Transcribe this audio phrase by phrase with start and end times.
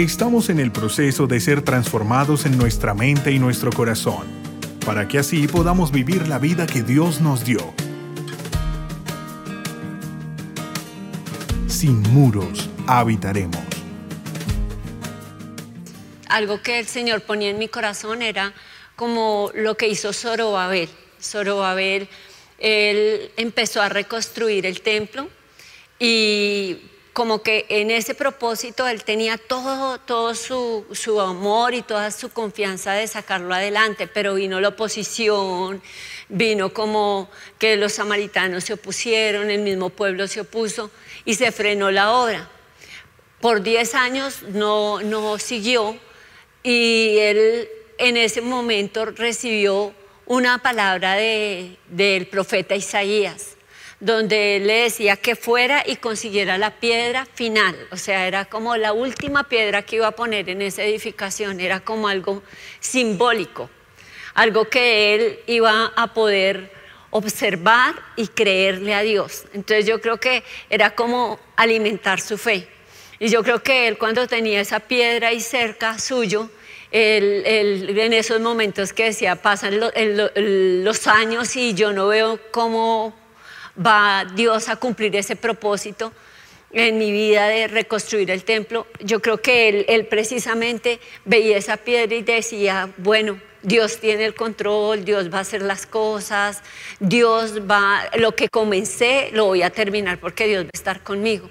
[0.00, 4.26] Estamos en el proceso de ser transformados en nuestra mente y nuestro corazón,
[4.86, 7.74] para que así podamos vivir la vida que Dios nos dio.
[11.66, 13.60] Sin muros habitaremos.
[16.30, 18.54] Algo que el Señor ponía en mi corazón era
[18.96, 20.88] como lo que hizo Zorobabel.
[21.20, 22.08] Zorobabel,
[22.58, 25.28] él empezó a reconstruir el templo
[25.98, 26.78] y
[27.12, 32.30] como que en ese propósito él tenía todo, todo su, su, amor y toda su
[32.30, 35.82] confianza de sacarlo adelante, pero vino la oposición,
[36.28, 40.90] vino como que los samaritanos se opusieron, el mismo pueblo se opuso
[41.24, 42.48] y se frenó la obra.
[43.40, 45.98] Por 10 años no, no siguió
[46.62, 49.94] y él en ese momento recibió
[50.26, 53.56] una palabra de, del profeta Isaías
[54.00, 58.76] donde él le decía que fuera y consiguiera la piedra final, o sea, era como
[58.76, 62.42] la última piedra que iba a poner en esa edificación, era como algo
[62.80, 63.68] simbólico,
[64.34, 66.72] algo que él iba a poder
[67.10, 69.44] observar y creerle a Dios.
[69.52, 72.68] Entonces yo creo que era como alimentar su fe.
[73.18, 76.48] Y yo creo que él cuando tenía esa piedra ahí cerca suyo,
[76.90, 83.19] en esos momentos que decía, pasan los años y yo no veo cómo
[83.78, 86.12] va Dios a cumplir ese propósito
[86.72, 88.86] en mi vida de reconstruir el templo.
[89.00, 95.04] Yo creo que él, precisamente veía esa piedra y decía, bueno, Dios tiene el control,
[95.04, 96.62] Dios va a hacer las cosas,
[96.98, 101.50] Dios va, lo que comencé lo voy a terminar porque Dios va a estar conmigo.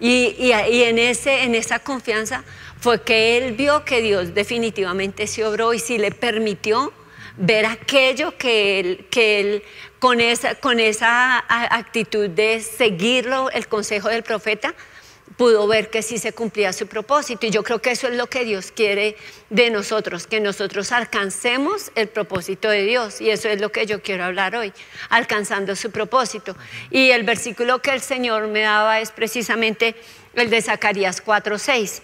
[0.00, 2.42] Y, y, en, ese, en esa confianza
[2.80, 6.92] fue que él vio que Dios definitivamente se obró y si le permitió
[7.36, 9.62] ver aquello que él, que él
[9.98, 14.74] con esa, con esa actitud de seguirlo, el consejo del profeta,
[15.36, 17.46] pudo ver que sí se cumplía su propósito.
[17.46, 19.16] Y yo creo que eso es lo que Dios quiere
[19.50, 23.20] de nosotros, que nosotros alcancemos el propósito de Dios.
[23.20, 24.72] Y eso es lo que yo quiero hablar hoy,
[25.08, 26.56] alcanzando su propósito.
[26.90, 29.96] Y el versículo que el Señor me daba es precisamente
[30.34, 32.02] el de Zacarías 4:6.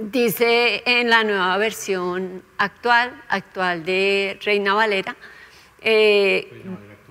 [0.00, 5.16] Dice en la nueva versión actual, actual de Reina Valera,
[5.80, 6.62] eh,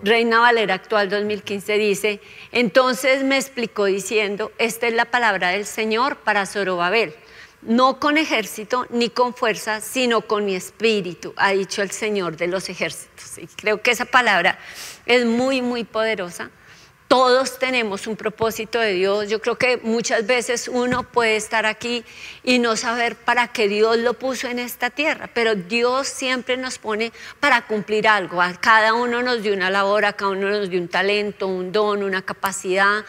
[0.01, 2.21] Reina Valera actual 2015 dice,
[2.53, 7.13] entonces me explicó diciendo, esta es la palabra del Señor para Zorobabel,
[7.61, 12.47] no con ejército ni con fuerza, sino con mi espíritu, ha dicho el Señor de
[12.47, 13.37] los ejércitos.
[13.37, 14.59] Y creo que esa palabra
[15.05, 16.51] es muy, muy poderosa
[17.07, 19.29] todos tenemos un propósito de Dios.
[19.29, 22.03] Yo creo que muchas veces uno puede estar aquí
[22.43, 26.77] y no saber para qué Dios lo puso en esta tierra, pero Dios siempre nos
[26.77, 28.41] pone para cumplir algo.
[28.41, 31.71] A cada uno nos dio una labor, a cada uno nos dio un talento, un
[31.71, 33.05] don, una capacidad,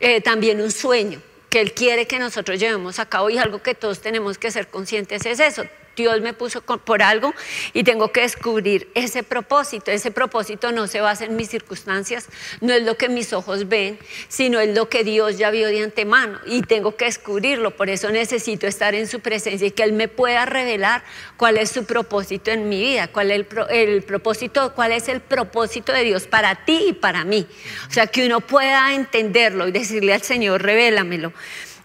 [0.00, 3.74] eh, también un sueño que Él quiere que nosotros llevemos a cabo y algo que
[3.74, 5.64] todos tenemos que ser conscientes es eso.
[5.96, 7.34] Dios me puso por algo
[7.72, 9.90] y tengo que descubrir ese propósito.
[9.90, 12.28] Ese propósito no se basa en mis circunstancias,
[12.60, 13.98] no es lo que mis ojos ven,
[14.28, 17.76] sino es lo que Dios ya vio de antemano y tengo que descubrirlo.
[17.76, 21.02] Por eso necesito estar en su presencia y que Él me pueda revelar
[21.36, 25.92] cuál es su propósito en mi vida, cuál es el, propósito, cuál es el propósito
[25.92, 27.46] de Dios para ti y para mí.
[27.88, 31.32] O sea, que uno pueda entenderlo y decirle al Señor, revélamelo.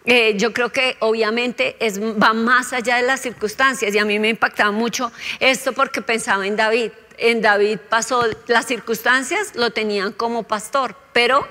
[0.06, 4.18] Eh, yo creo que obviamente es, va más allá de las circunstancias y a mí
[4.18, 6.92] me impactaba mucho esto porque pensaba en David.
[7.18, 11.48] En David pasó las circunstancias, lo tenían como pastor, pero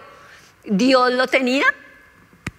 [0.65, 1.65] Dios lo tenía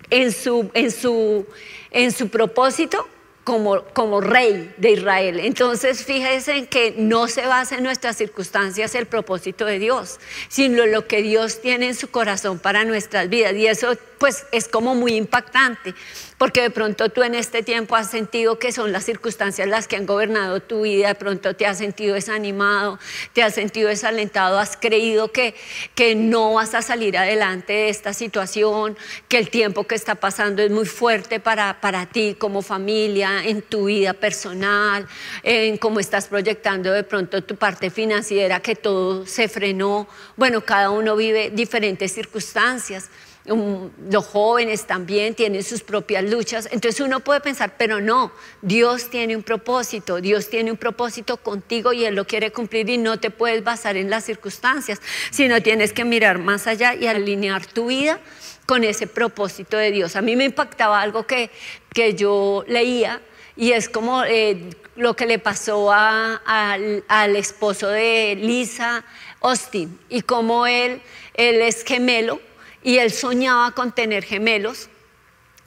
[0.10, 1.46] en su, en su,
[1.92, 3.08] en su propósito
[3.44, 5.40] como, como, rey de Israel.
[5.40, 10.86] Entonces, fíjense en que no se basa en nuestras circunstancias el propósito de Dios, sino
[10.86, 13.54] lo que Dios tiene en su corazón para nuestras vidas.
[13.54, 15.96] Y eso pues es como muy impactante,
[16.38, 19.96] porque de pronto tú en este tiempo has sentido que son las circunstancias las que
[19.96, 23.00] han gobernado tu vida, de pronto te has sentido desanimado,
[23.34, 25.56] te has sentido desalentado, has creído que,
[25.96, 28.96] que no vas a salir adelante de esta situación,
[29.28, 33.62] que el tiempo que está pasando es muy fuerte para, para ti como familia, en
[33.62, 35.08] tu vida personal,
[35.44, 40.08] en cómo estás proyectando de pronto tu parte financiera, que todo se frenó.
[40.36, 43.10] Bueno, cada uno vive diferentes circunstancias
[43.46, 46.70] los jóvenes también tienen sus propias luchas.
[46.72, 51.92] Entonces uno puede pensar, pero no, Dios tiene un propósito, Dios tiene un propósito contigo
[51.92, 55.02] y Él lo quiere cumplir y no te puedes basar en las circunstancias,
[55.32, 58.20] sino tienes que mirar más allá y alinear tu vida
[58.68, 60.16] con ese propósito de Dios.
[60.16, 61.50] A mí me impactaba algo que,
[61.94, 63.22] que yo leía
[63.56, 69.04] y es como eh, lo que le pasó al, al esposo de Lisa
[69.42, 71.02] Austin y como él,
[71.34, 72.40] él es gemelo
[72.84, 74.90] y él soñaba con tener gemelos.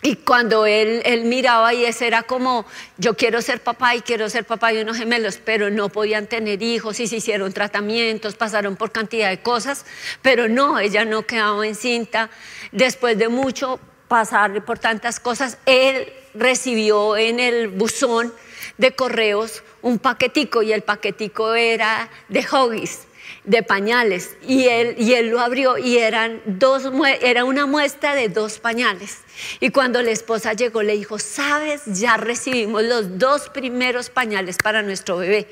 [0.02, 2.66] y cuando él, él, miraba y ese era como,
[2.98, 6.62] yo quiero ser papá y quiero ser papá de unos gemelos, pero no podían tener
[6.62, 9.86] hijos y se hicieron tratamientos, pasaron por cantidad de cosas,
[10.20, 12.28] pero no, ella no quedaba encinta.
[12.70, 18.32] Después de mucho pasar por tantas cosas, él recibió en el buzón
[18.78, 23.06] de correos un paquetico y el paquetico era de Hoggies
[23.44, 26.84] de pañales y él, y él lo abrió y eran dos,
[27.20, 29.18] era una muestra de dos pañales.
[29.60, 34.82] Y cuando la esposa llegó le dijo, sabes, ya recibimos los dos primeros pañales para
[34.82, 35.46] nuestro bebé.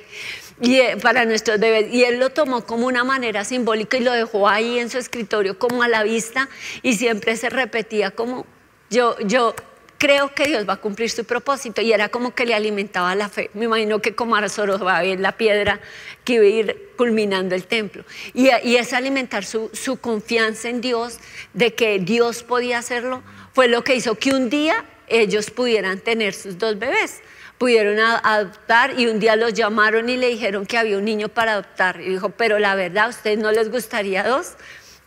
[0.61, 1.93] Y eh, para nuestros bebés.
[1.93, 5.58] Y él lo tomó como una manera simbólica y lo dejó ahí en su escritorio
[5.58, 6.49] como a la vista
[6.82, 8.46] y siempre se repetía como
[8.88, 9.55] yo, yo
[10.02, 11.81] creo que Dios va a cumplir su propósito.
[11.81, 13.50] Y era como que le alimentaba la fe.
[13.54, 15.78] Me imagino que como Arzoro va a ver la piedra
[16.25, 18.04] que iba a ir culminando el templo.
[18.34, 21.20] Y, es alimentar su, su confianza en Dios,
[21.54, 23.22] de que Dios podía hacerlo,
[23.52, 27.20] fue lo que hizo que un día ellos pudieran tener sus dos bebés
[27.58, 31.52] pudieron adoptar y un día los llamaron y le dijeron que había un niño para
[31.52, 32.00] adoptar.
[32.00, 34.55] Y dijo, pero la verdad, ¿a ustedes no les gustaría dos?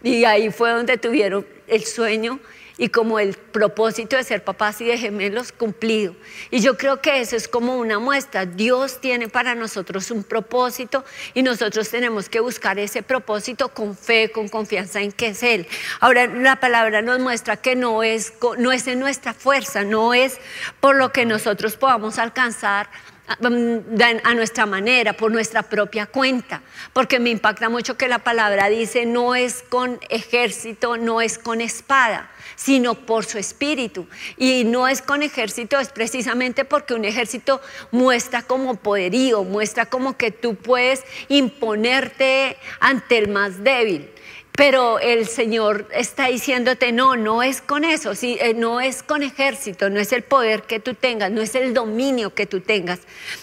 [0.01, 2.39] Y ahí fue donde tuvieron el sueño
[2.77, 6.15] y como el propósito de ser papás y de gemelos cumplido.
[6.51, 8.45] Y yo creo que eso es como una muestra.
[8.45, 14.31] Dios tiene para nosotros un propósito y nosotros tenemos que buscar ese propósito con fe,
[14.31, 15.67] con confianza en que es Él.
[15.99, 20.37] Ahora la palabra nos muestra que no es, no es en nuestra fuerza, no es
[20.79, 22.89] por lo que nosotros podamos alcanzar
[23.27, 26.61] a nuestra manera, por nuestra propia cuenta,
[26.93, 31.61] porque me impacta mucho que la palabra dice no es con ejército, no es con
[31.61, 34.07] espada, sino por su espíritu.
[34.37, 37.61] Y no es con ejército, es precisamente porque un ejército
[37.91, 44.11] muestra como poderío, muestra como que tú puedes imponerte ante el más débil.
[44.55, 49.89] Pero el Señor está diciéndote, no, no es con eso, eh, no es con ejército,
[49.89, 52.99] no es el poder que tú tengas, no es el dominio que tú tengas,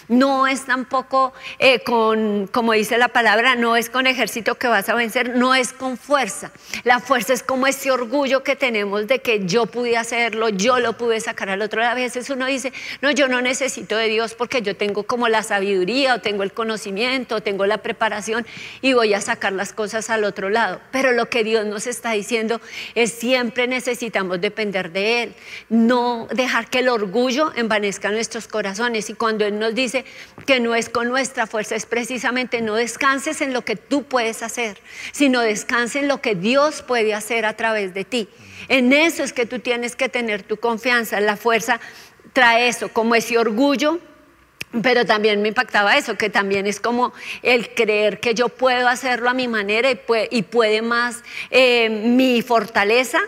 [0.07, 4.89] no es tampoco eh, con, como dice la palabra, no es con ejército que vas
[4.89, 6.51] a vencer, no es con fuerza.
[6.83, 10.93] La fuerza es como ese orgullo que tenemos de que yo pude hacerlo, yo lo
[10.93, 11.83] pude sacar al otro.
[11.83, 15.43] A veces uno dice, no, yo no necesito de Dios porque yo tengo como la
[15.43, 18.47] sabiduría o tengo el conocimiento o tengo la preparación
[18.81, 20.81] y voy a sacar las cosas al otro lado.
[21.11, 22.61] Lo que Dios nos está diciendo
[22.95, 25.35] es siempre necesitamos depender de Él,
[25.69, 29.09] no dejar que el orgullo envanezca nuestros corazones.
[29.09, 30.05] Y cuando Él nos dice
[30.45, 34.43] que no es con nuestra fuerza, es precisamente no descanses en lo que tú puedes
[34.43, 34.79] hacer,
[35.11, 38.29] sino descanse en lo que Dios puede hacer a través de ti.
[38.69, 41.19] En eso es que tú tienes que tener tu confianza.
[41.19, 41.79] La fuerza
[42.31, 43.99] trae eso, como ese orgullo
[44.81, 49.29] pero también me impactaba eso, que también es como el creer que yo puedo hacerlo
[49.29, 53.19] a mi manera y puede, más eh, mi fortaleza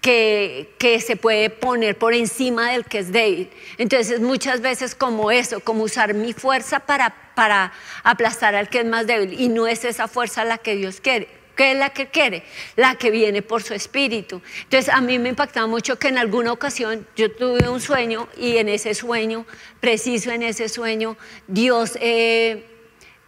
[0.00, 3.50] que, que, se puede poner por encima del que es débil.
[3.76, 7.72] Entonces muchas veces como eso, como usar mi fuerza para, para
[8.02, 11.28] aplastar al que es más débil y no es esa fuerza la que Dios quiere.
[11.56, 12.44] ¿Qué es la que quiere?
[12.76, 14.42] La que viene por su espíritu.
[14.64, 18.58] Entonces a mí me impactaba mucho que en alguna ocasión yo tuve un sueño y
[18.58, 19.46] en ese sueño,
[19.80, 21.16] preciso en ese sueño,
[21.48, 21.98] Dios...
[22.00, 22.72] Eh,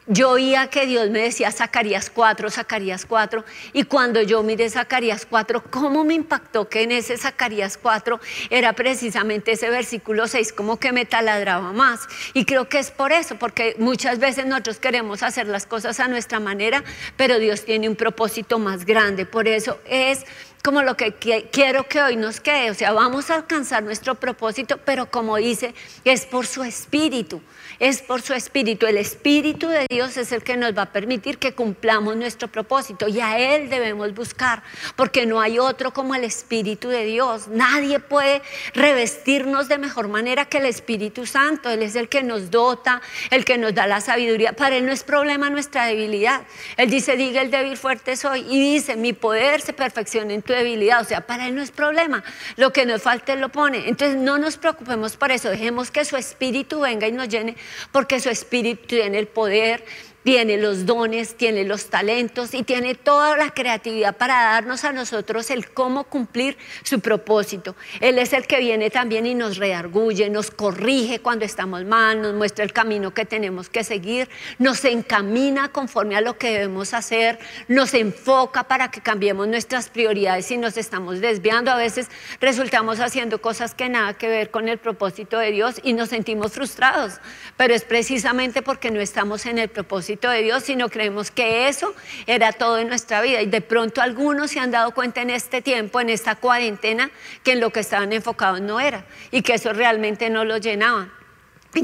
[0.08, 3.44] yo oía que Dios me decía Zacarías 4, Zacarías 4,
[3.74, 8.18] y cuando yo miré Zacarías 4, ¿cómo me impactó que en ese Zacarías 4
[8.50, 12.00] era precisamente ese versículo 6 como que me taladraba más?
[12.32, 16.08] Y creo que es por eso, porque muchas veces nosotros queremos hacer las cosas a
[16.08, 16.82] nuestra manera,
[17.16, 20.24] pero Dios tiene un propósito más grande, por eso es
[20.62, 21.14] como lo que
[21.50, 25.74] quiero que hoy nos quede, o sea, vamos a alcanzar nuestro propósito, pero como dice,
[26.04, 27.40] es por su espíritu
[27.78, 28.86] es por su Espíritu.
[28.86, 33.08] El Espíritu de Dios es el que nos va a permitir que cumplamos nuestro propósito
[33.08, 34.62] y a Él debemos buscar,
[34.96, 37.48] porque no hay otro como el Espíritu de Dios.
[37.48, 38.42] Nadie puede
[38.74, 41.70] revestirnos de mejor manera que el Espíritu Santo.
[41.70, 43.00] Él es el que nos dota,
[43.30, 44.52] el que nos da la sabiduría.
[44.54, 46.42] Para Él no es problema nuestra debilidad.
[46.76, 48.40] Él dice, diga el débil fuerte soy.
[48.48, 51.00] Y dice, mi poder se perfecciona en debilidad.
[51.00, 52.22] O sea, para Él no es problema.
[52.56, 53.88] Lo que nos falte Él lo pone.
[53.88, 55.50] Entonces no nos preocupemos por eso.
[55.50, 57.56] Dejemos que su Espíritu venga y nos llene
[57.92, 59.84] porque su espíritu tiene el poder
[60.28, 65.50] tiene los dones, tiene los talentos y tiene toda la creatividad para darnos a nosotros
[65.50, 67.74] el cómo cumplir su propósito.
[68.00, 72.34] Él es el que viene también y nos reargulle, nos corrige cuando estamos mal, nos
[72.34, 77.38] muestra el camino que tenemos que seguir, nos encamina conforme a lo que debemos hacer,
[77.66, 81.70] nos enfoca para que cambiemos nuestras prioridades y nos estamos desviando.
[81.70, 82.08] A veces
[82.38, 86.52] resultamos haciendo cosas que nada que ver con el propósito de Dios y nos sentimos
[86.52, 87.14] frustrados,
[87.56, 91.94] pero es precisamente porque no estamos en el propósito de Dios, sino creemos que eso
[92.26, 93.40] era todo en nuestra vida.
[93.42, 97.10] Y de pronto algunos se han dado cuenta en este tiempo, en esta cuarentena,
[97.44, 101.08] que en lo que estaban enfocados no era y que eso realmente no lo llenaba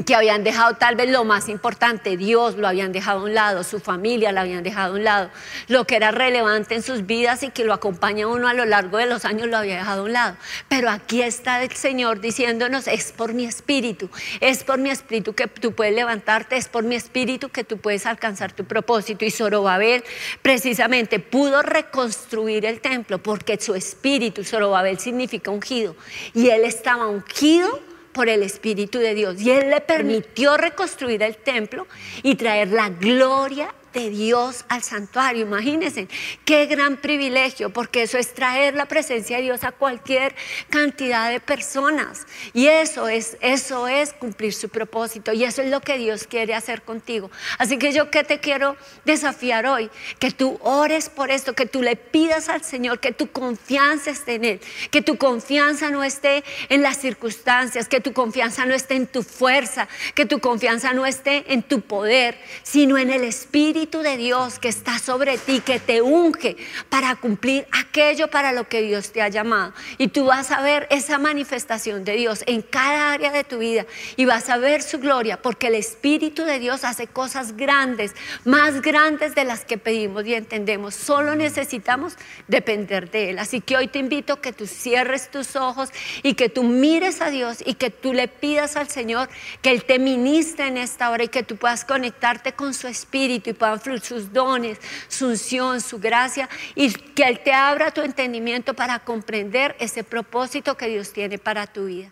[0.03, 3.63] que habían dejado tal vez lo más importante, Dios lo habían dejado a un lado,
[3.63, 5.29] su familia lo habían dejado a un lado,
[5.67, 8.97] lo que era relevante en sus vidas y que lo acompaña uno a lo largo
[8.97, 10.37] de los años lo había dejado a un lado.
[10.67, 14.09] Pero aquí está el Señor diciéndonos, es por mi espíritu,
[14.41, 18.05] es por mi espíritu que tú puedes levantarte, es por mi espíritu que tú puedes
[18.05, 19.23] alcanzar tu propósito.
[19.23, 20.03] Y Zorobabel
[20.41, 25.95] precisamente pudo reconstruir el templo porque su espíritu, Zorobabel significa ungido,
[26.33, 29.41] y él estaba ungido por el Espíritu de Dios.
[29.41, 31.85] Y Él le permitió reconstruir el templo
[32.23, 35.45] y traer la gloria de Dios al santuario.
[35.45, 36.07] Imagínense,
[36.43, 40.35] qué gran privilegio, porque eso es traer la presencia de Dios a cualquier
[40.69, 42.27] cantidad de personas.
[42.53, 45.31] Y eso es, eso es cumplir su propósito.
[45.31, 47.31] Y eso es lo que Dios quiere hacer contigo.
[47.57, 48.75] Así que yo que te quiero
[49.05, 53.31] desafiar hoy, que tú ores por esto, que tú le pidas al Señor, que tu
[53.31, 54.61] confianza esté en Él,
[54.91, 59.23] que tu confianza no esté en las circunstancias, que tu confianza no esté en tu
[59.23, 64.59] fuerza, que tu confianza no esté en tu poder, sino en el Espíritu de Dios
[64.59, 66.57] que está sobre ti, que te unge
[66.89, 69.73] para cumplir aquello para lo que Dios te ha llamado.
[69.97, 73.85] Y tú vas a ver esa manifestación de Dios en cada área de tu vida
[74.15, 78.13] y vas a ver su gloria porque el Espíritu de Dios hace cosas grandes,
[78.43, 80.95] más grandes de las que pedimos y entendemos.
[80.95, 82.15] Solo necesitamos
[82.47, 83.39] depender de Él.
[83.39, 85.89] Así que hoy te invito a que tú cierres tus ojos
[86.23, 89.29] y que tú mires a Dios y que tú le pidas al Señor
[89.61, 93.51] que Él te ministre en esta hora y que tú puedas conectarte con su Espíritu
[93.51, 94.77] y puedas sus dones,
[95.07, 100.75] su unción, su gracia y que Él te abra tu entendimiento para comprender ese propósito
[100.75, 102.11] que Dios tiene para tu vida.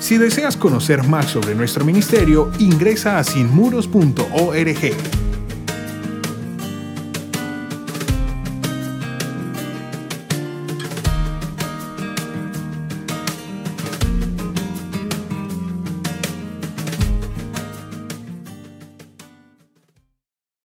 [0.00, 5.11] Si deseas conocer más sobre nuestro ministerio, ingresa a sinmuros.org.